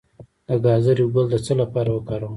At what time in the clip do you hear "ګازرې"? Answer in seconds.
0.65-1.05